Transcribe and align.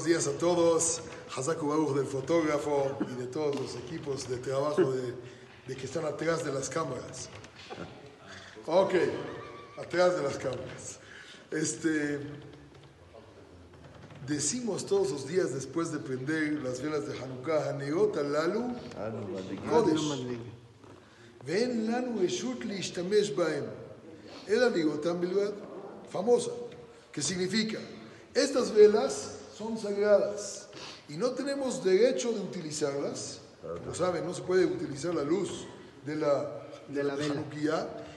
buenos 0.00 0.24
días 0.24 0.34
a 0.34 0.38
todos. 0.38 1.02
Hazaku 1.36 1.66
Baruch 1.66 1.94
del 1.94 2.06
fotógrafo 2.06 2.96
y 3.12 3.20
de 3.20 3.26
todos 3.26 3.54
los 3.54 3.76
equipos 3.76 4.26
de 4.28 4.38
trabajo 4.38 4.92
de, 4.92 5.14
de 5.66 5.76
que 5.76 5.84
están 5.84 6.06
atrás 6.06 6.42
de 6.42 6.52
las 6.52 6.70
cámaras. 6.70 7.28
Ok, 8.66 8.94
atrás 9.78 10.16
de 10.16 10.22
las 10.22 10.38
cámaras. 10.38 11.00
Este, 11.50 12.18
decimos 14.26 14.86
todos 14.86 15.10
los 15.10 15.28
días 15.28 15.52
después 15.52 15.92
de 15.92 15.98
prender 15.98 16.62
las 16.62 16.80
velas 16.80 17.06
de 17.06 17.18
Hanukkah, 17.18 17.68
Hanerot 17.68 18.16
Lalu, 18.16 18.74
Kodesh. 19.68 20.38
Ven 21.44 21.90
Lanu 21.90 22.22
Eshut 22.22 22.64
Lishtamesh 22.64 23.34
Baem. 23.34 23.66
El 24.46 24.64
Anigotam 24.64 25.20
Bilbad, 25.20 25.52
famosa, 26.10 26.52
que 27.12 27.20
significa, 27.20 27.78
estas 28.32 28.72
velas 28.72 29.39
son 29.60 29.76
sagradas 29.76 30.68
y 31.06 31.18
no 31.18 31.32
tenemos 31.32 31.84
derecho 31.84 32.32
de 32.32 32.40
utilizarlas. 32.40 33.40
Lo 33.84 33.94
saben, 33.94 34.24
no 34.24 34.32
se 34.32 34.40
puede 34.40 34.64
utilizar 34.64 35.14
la 35.14 35.22
luz 35.22 35.66
de 36.06 36.16
la, 36.16 36.62
De 36.88 37.04
la 37.04 37.14
vela. 37.14 37.44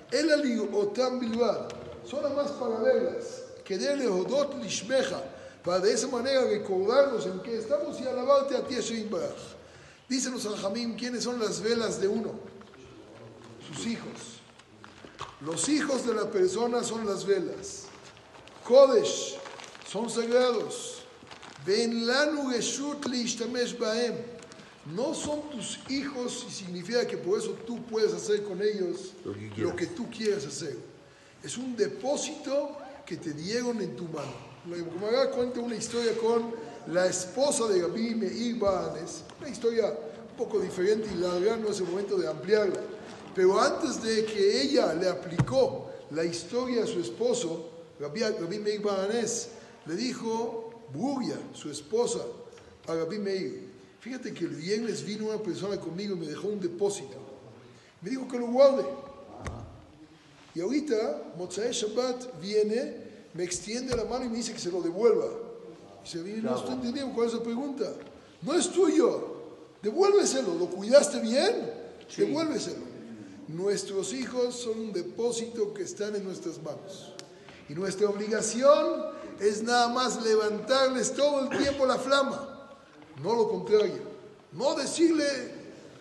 El 0.09 0.31
amigotam 0.31 1.19
bilbad, 1.19 1.67
son 2.05 2.23
nada 2.23 2.33
más 2.33 2.51
para 2.51 2.77
velas. 2.79 3.43
Que 3.65 3.77
dele 3.77 4.07
hodot 4.07 4.55
lishmeja, 4.63 5.21
para 5.65 5.79
de 5.79 5.91
esa 5.91 6.07
manera 6.07 6.45
recordarnos 6.45 7.25
en 7.25 7.41
que 7.41 7.57
estamos 7.57 7.99
y 7.99 8.07
alabarte 8.07 8.55
a 8.55 8.63
ti, 8.63 8.75
Baraj. 9.11 9.31
Dicen 10.07 10.31
los 10.31 10.45
alhamim, 10.45 10.95
¿quiénes 10.95 11.25
son 11.25 11.39
las 11.39 11.61
velas 11.61 11.99
de 11.99 12.07
uno? 12.07 12.53
sus 13.67 13.85
hijos. 13.87 14.39
Los 15.41 15.67
hijos 15.67 16.05
de 16.05 16.13
la 16.13 16.29
persona 16.29 16.83
son 16.83 17.05
las 17.05 17.25
velas. 17.25 17.85
Kodesh 18.63 19.37
son 19.89 20.09
sagrados. 20.09 21.02
No 24.85 25.13
son 25.13 25.49
tus 25.49 25.79
hijos 25.89 26.45
y 26.49 26.51
significa 26.51 27.07
que 27.07 27.15
por 27.17 27.39
eso 27.39 27.51
tú 27.65 27.81
puedes 27.85 28.13
hacer 28.13 28.43
con 28.43 28.61
ellos 28.61 29.13
Lo 29.23 29.33
que 29.33 29.47
lo 29.47 29.53
quieras. 29.55 29.75
que 29.75 29.87
tú 29.87 30.09
quieras 30.09 30.45
hacer. 30.45 30.77
Es 31.41 31.57
un 31.57 31.75
depósito 31.75 32.77
que 33.05 33.15
te 33.17 33.31
dieron 33.31 33.81
en 33.81 33.95
tu 33.95 34.03
mano. 34.05 34.53
La 34.69 34.75
Gemara 34.77 35.29
cuenta 35.31 35.59
una 35.61 35.75
historia 35.75 36.17
con 36.17 36.53
la 36.87 37.05
esposa 37.05 37.67
de 37.67 37.79
Gabi 37.79 38.15
Meir 38.15 38.57
Baanes, 38.57 39.23
una 39.39 39.49
historia 39.49 39.85
un 39.87 40.37
poco 40.37 40.59
diferente 40.59 41.09
y 41.13 41.17
larga, 41.17 41.55
no 41.57 41.69
es 41.69 41.79
el 41.79 41.87
momento 41.87 42.17
de 42.17 42.27
ampliarla. 42.27 42.79
Pero 43.35 43.59
antes 43.59 44.01
de 44.01 44.25
que 44.25 44.61
ella 44.61 44.93
le 44.93 45.07
aplicó 45.07 45.89
la 46.11 46.23
historia 46.25 46.83
a 46.83 46.87
su 46.87 46.99
esposo, 46.99 47.69
Gabi, 47.99 48.19
Gabi 48.19 48.59
Meir 48.59 48.81
Baanes, 48.81 49.49
le 49.85 49.95
dijo, 49.95 50.72
Bruria, 50.91 51.37
su 51.53 51.69
esposa, 51.69 52.19
a 52.87 52.93
Gabi 52.93 53.19
Meir, 53.19 53.69
fíjate 53.99 54.33
que 54.33 54.45
el 54.45 54.55
viernes 54.55 55.05
vino 55.05 55.27
una 55.27 55.41
persona 55.41 55.79
conmigo 55.79 56.15
y 56.15 56.19
me 56.19 56.27
dejó 56.27 56.47
un 56.47 56.59
depósito. 56.59 57.17
Me 58.01 58.09
dijo 58.09 58.27
que 58.27 58.37
lo 58.37 58.47
guarde. 58.47 58.83
Y 60.55 60.61
ahorita, 60.61 61.33
Mozae 61.37 61.71
Shabbat 61.71 62.39
viene, 62.41 62.95
me 63.33 63.43
extiende 63.43 63.95
la 63.95 64.05
mano 64.05 64.25
y 64.25 64.29
me 64.29 64.37
dice 64.37 64.53
que 64.53 64.59
se 64.59 64.71
lo 64.71 64.81
devuelva. 64.81 65.27
Y 66.03 66.07
se 66.07 66.21
viene, 66.21 66.41
no 66.41 66.55
estoy 66.55 66.75
entendiendo 66.75 67.13
cuál 67.13 67.27
es 67.27 67.33
la 67.33 67.43
pregunta. 67.43 67.93
No 68.41 68.53
es 68.53 68.69
tuyo, 68.69 69.37
devuélveselo. 69.81 70.53
¿Lo 70.55 70.67
cuidaste 70.67 71.21
bien? 71.21 71.71
Devuélveselo. 72.15 72.93
Nuestros 73.47 74.13
hijos 74.13 74.55
son 74.55 74.79
un 74.79 74.93
depósito 74.93 75.73
que 75.73 75.83
están 75.83 76.15
en 76.15 76.23
nuestras 76.23 76.61
manos. 76.61 77.13
Y 77.69 77.73
nuestra 77.73 78.09
obligación 78.09 79.13
es 79.39 79.63
nada 79.63 79.89
más 79.89 80.21
levantarles 80.21 81.13
todo 81.13 81.41
el 81.41 81.57
tiempo 81.57 81.85
la 81.85 81.97
flama. 81.97 82.49
No 83.21 83.35
lo 83.35 83.49
contrario. 83.49 84.01
No 84.51 84.75
decirle, 84.75 85.25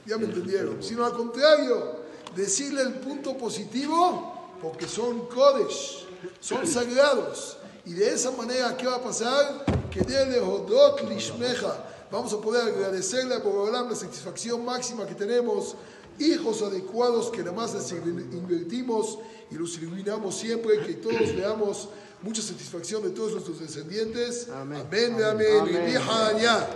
ya 0.06 0.18
me 0.18 0.26
entendieron, 0.26 0.82
sino 0.82 1.04
al 1.04 1.12
contrario, 1.12 2.02
decirle 2.34 2.82
el 2.82 2.94
punto 2.94 3.36
positivo 3.36 4.56
porque 4.60 4.86
son 4.86 5.26
Kodesh, 5.28 6.06
son 6.40 6.66
sagrados. 6.66 7.56
Y 7.84 7.94
de 7.94 8.10
esa 8.14 8.30
manera, 8.30 8.76
¿qué 8.76 8.86
va 8.86 8.96
a 8.96 9.02
pasar? 9.02 9.64
Que 9.90 10.00
dele 10.00 10.40
hodot 10.40 11.02
lishmeja. 11.08 11.84
Vamos 12.10 12.32
a 12.32 12.40
poder 12.40 12.74
agradecerle 12.74 13.34
a 13.34 13.38
Borolam 13.38 13.88
la 13.88 13.96
satisfacción 13.96 14.64
máxima 14.64 15.06
que 15.06 15.14
tenemos, 15.14 15.74
hijos 16.18 16.62
adecuados 16.62 17.30
que 17.30 17.38
nada 17.38 17.52
más 17.52 17.74
les 17.74 17.90
invertimos 17.90 19.18
y 19.50 19.54
los 19.54 19.76
iluminamos 19.78 20.36
siempre, 20.36 20.80
que 20.86 20.94
todos 20.94 21.34
veamos 21.34 21.88
mucha 22.22 22.42
satisfacción 22.42 23.02
de 23.02 23.10
todos 23.10 23.32
nuestros 23.32 23.60
descendientes. 23.60 24.48
Amén. 24.50 24.82
Amén, 24.86 25.24
amén. 25.24 25.60
Amén. 25.60 25.96
amén. 25.96 26.66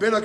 Ven 0.00 0.14
acá. 0.14 0.24